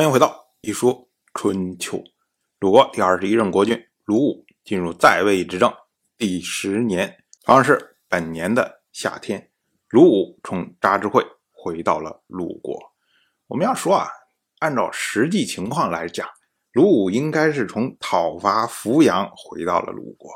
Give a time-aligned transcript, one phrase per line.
[0.00, 2.02] 欢迎回到一说春秋。
[2.58, 5.70] 鲁国第二十一任国君鲁武进入在位执政
[6.16, 9.50] 第十年，好像是本年的夏天，
[9.90, 12.80] 鲁武从扎之会回到了鲁国。
[13.46, 14.08] 我们要说啊，
[14.60, 16.26] 按照实际情况来讲，
[16.72, 20.30] 鲁武应该是从讨伐扶阳回到了鲁国。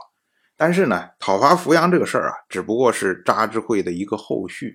[0.58, 4.74] 但是呢，讨伐扶阳这个事儿啊，只不过是扎之会的一个后续。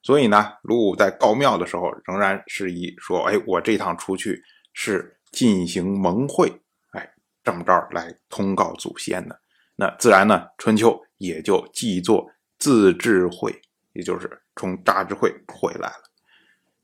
[0.00, 4.42] 所以呢，鲁武在告庙的时候，仍然是以说：“哎，我这趟出去
[4.72, 6.48] 是进行盟会，
[6.92, 7.10] 哎，
[7.42, 9.38] 这么着来通告祖先的。
[9.74, 13.60] 那自然呢，春秋也就记作自治会，
[13.92, 16.02] 也就是从扎之会回来了。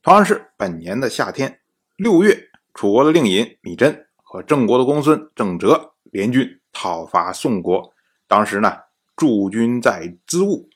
[0.03, 1.61] 同样是本年的夏天
[1.97, 7.95] 六月，楚国的令尹米真和郑国的公孙郑哲联军讨伐宋国，
[8.27, 8.77] 当时呢
[9.17, 10.69] 驻军在资务。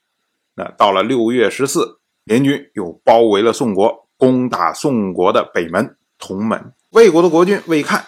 [0.55, 1.98] 那到了六月十四。
[2.29, 6.75] 联军又包围了宋国，攻打宋国的北门同门。
[6.91, 8.05] 魏国的国君魏看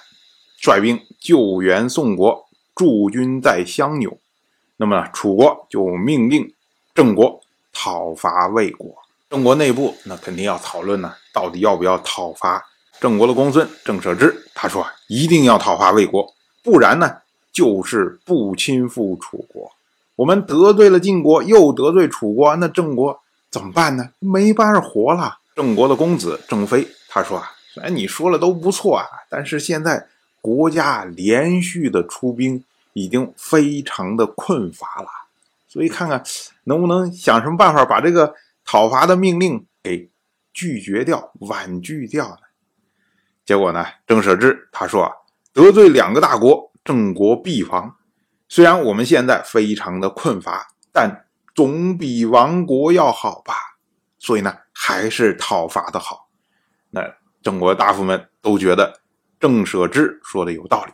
[0.58, 4.18] 率兵救援宋国，驻军在襄纽。
[4.76, 6.52] 那么楚国就命令
[6.94, 7.40] 郑国
[7.72, 8.94] 讨伐魏国。
[9.30, 12.62] 郑国内部那肯定要讨论呢，到底要不要讨伐？
[13.00, 16.26] 郑国的公孙郑舍之他说一定要讨伐魏国，
[16.62, 17.10] 不然呢
[17.50, 19.72] 就是不亲附楚国。
[20.16, 23.19] 我们得罪了晋国，又得罪楚国，那郑国。
[23.50, 24.10] 怎么办呢？
[24.20, 25.38] 没办法活了。
[25.56, 30.06] 郑国的公子郑飞他说啊，虽然你说了都不错啊，但是现在
[30.40, 35.08] 国家连续的出兵，已经非常的困乏了，
[35.66, 36.22] 所以看看
[36.64, 38.32] 能不能想什么办法把这个
[38.64, 40.08] 讨伐的命令给
[40.54, 42.38] 拒绝掉、婉拒掉呢？
[43.44, 45.12] 结果呢，郑舍之他说啊，
[45.52, 47.96] 得罪两个大国，郑国必亡。
[48.48, 51.24] 虽然我们现在非常的困乏，但。
[51.60, 53.52] 总比亡国要好吧，
[54.18, 56.30] 所以呢，还是讨伐的好。
[56.88, 57.02] 那
[57.42, 59.02] 郑国大夫们都觉得
[59.38, 60.92] 郑舍之说的有道理，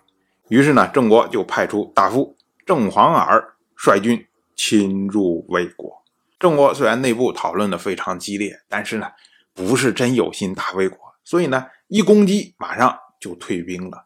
[0.48, 6.03] 于是呢，郑国就派出大夫郑黄耳率军侵入魏国。
[6.37, 9.06] 郑国虽然内部讨论的非常激烈，但是呢，
[9.55, 14.05] 不是真有心打魏国，所以呢，一攻击马上就退兵了。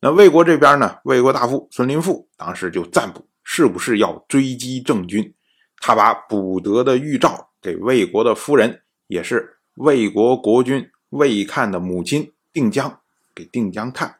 [0.00, 5.32] 那魏国这边呢，魏国大夫孙林父当时就占卜，是不是要追击郑军？
[5.80, 13.00] 他把卜得的预兆给魏国的夫人，也是魏国国君魏看的母亲定姜
[13.34, 14.18] 给定姜看。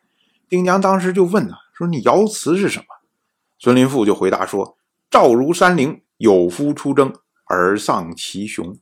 [0.49, 2.87] 定姜当时就问了，说：“你爻辞是什么？”
[3.61, 4.79] 孙林父就回答说
[5.11, 8.79] ：“赵如山陵，有夫出征而丧其雄。”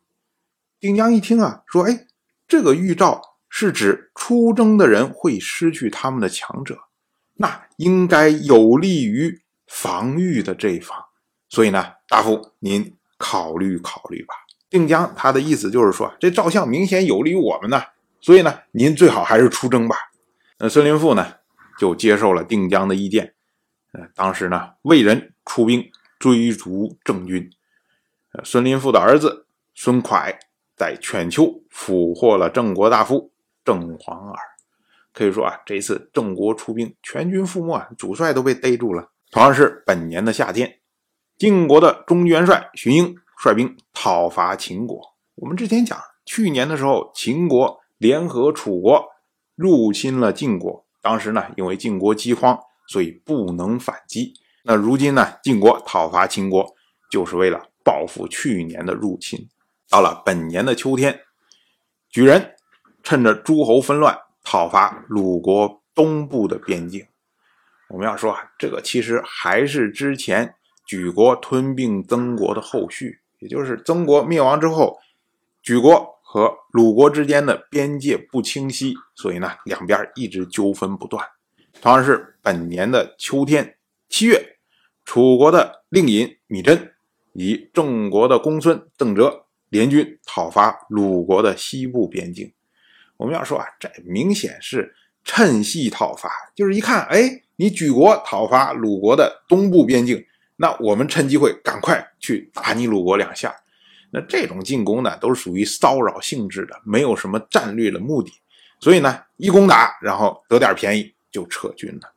[0.80, 2.06] 定姜一听啊，说：“哎，
[2.46, 6.78] 这个预兆是指出征的人会失去他们的强者，
[7.34, 10.96] 那应该有利于防御的这一方。”
[11.48, 14.34] 所以呢，大夫您考虑考虑吧。
[14.70, 17.82] 定江他的意思就是说，这照相明显有利于我们呢，
[18.20, 19.96] 所以呢，您最好还是出征吧。
[20.58, 21.36] 那孙林父呢，
[21.78, 23.34] 就接受了定江的意见。
[23.92, 27.50] 呃，当时呢，魏人出兵追逐郑军。
[28.44, 30.36] 孙林父的儿子孙蒯
[30.76, 33.32] 在犬丘俘获了郑国大夫
[33.64, 34.38] 郑黄耳。
[35.14, 39.08] 可以说啊，这次郑国出兵，全军覆没，主帅都被逮住了。
[39.30, 40.78] 同样是本年的夏天。
[41.38, 45.00] 晋国的中军元帅荀英率兵讨伐秦国。
[45.36, 49.06] 我们之前讲，去年的时候，秦国联合楚国
[49.54, 50.84] 入侵了晋国。
[51.00, 54.32] 当时呢，因为晋国饥荒，所以不能反击。
[54.64, 56.74] 那如今呢，晋国讨伐秦国，
[57.08, 59.48] 就是为了报复去年的入侵。
[59.88, 61.20] 到了本年的秋天，
[62.10, 62.56] 举人
[63.04, 67.06] 趁着诸侯纷乱，讨伐鲁国东部的边境。
[67.90, 70.56] 我们要说啊，这个其实还是之前。
[70.88, 74.98] 举国吞并曾国的后续，也就是曾国灭亡之后，
[75.62, 81.22] 举国和鲁国之间的边界不清晰，所以呢，两边一直纠纷不断。
[81.82, 83.76] 同样是本年的秋天
[84.08, 84.56] 七月，
[85.04, 86.94] 楚国的令尹米真
[87.34, 92.50] 以郑国的公孙邓哲联军讨伐鲁国的西部边境。
[93.18, 100.24] 我们要说啊，这明显是趁隙讨伐，就是一看，哎，你举国讨伐鲁国的东部边境。
[100.60, 103.54] 那我们趁机会赶快去打你鲁国两下，
[104.10, 108.32] 那这种进攻呢，都是属于骚扰性质的，没有什么战略的目的，
[108.80, 112.12] 所以呢，一攻打，然后得点便宜就撤军了。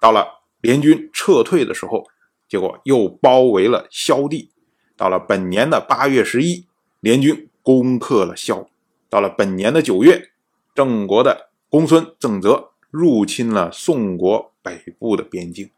[0.00, 0.26] 到了
[0.62, 2.06] 联军撤退的时候，
[2.48, 4.50] 结果又包围了萧地。
[4.96, 6.66] 到了本年的八月十一，
[7.00, 8.70] 联军攻克了萧。
[9.10, 10.30] 到了本年的九月，
[10.74, 15.68] 郑国的公孙郑泽入侵了宋国北部的边境。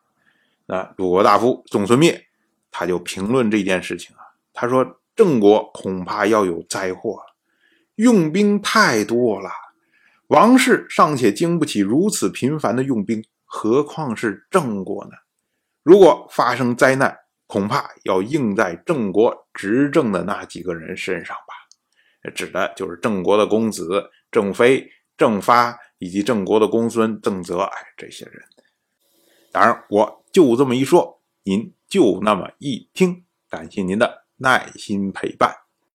[0.66, 2.26] 那鲁国大夫仲孙灭，
[2.70, 4.20] 他就评论这件事情啊，
[4.52, 7.36] 他说：“郑国恐怕要有灾祸了，
[7.94, 9.48] 用兵太多了，
[10.26, 15.12] 王室尚且经不起如此频繁的用兵，何况是郑国呢？
[15.84, 17.16] 如果发生灾难，
[17.46, 22.30] 恐怕要应在郑国执政的那几个人身上吧？
[22.34, 28.42] 指的就是郑国的公子郑飞、郑发以及郑国的公孙郑泽，哎，这些人。
[29.56, 33.24] 当然，我就这么一说，您就那么一听。
[33.48, 35.65] 感谢您的耐心陪伴。